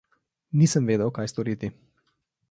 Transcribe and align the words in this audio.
Nisem 0.61 0.89
vedel, 0.91 1.11
kaj 1.17 1.25
storiti. 1.33 1.69